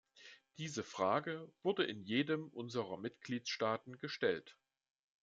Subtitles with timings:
[0.57, 4.57] Diese Frage wurde in jedem unserer Mitgliedstaaten gestellt.